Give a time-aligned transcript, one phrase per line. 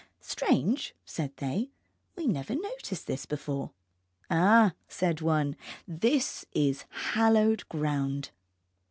[0.21, 1.69] Strange, said they,
[2.15, 3.69] we never noticed this before.
[4.31, 5.55] Ah, said one,
[5.87, 8.31] this is hallowed ground.